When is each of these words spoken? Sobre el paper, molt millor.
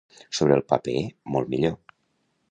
Sobre 0.37 0.55
el 0.59 0.63
paper, 0.71 0.95
molt 1.35 1.51
millor. 1.55 1.77